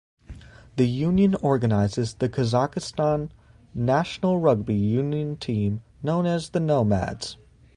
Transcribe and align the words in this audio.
The 0.77 0.87
Union 0.87 1.35
organises 1.35 2.15
the 2.15 2.27
Kazakhstan 2.27 3.29
national 3.75 4.39
rugby 4.39 4.73
union 4.73 5.35
team, 5.37 5.83
known 6.01 6.25
as 6.25 6.49
the 6.49 6.59
"Nomads". 6.59 7.37